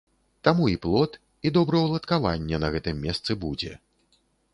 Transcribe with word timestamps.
Таму 0.47 0.63
і 0.69 0.77
плот, 0.85 1.11
і 1.49 1.51
добраўладкаванне 1.57 2.61
на 2.65 2.71
гэтым 2.77 3.05
месцы 3.05 3.31
будзе. 3.45 3.71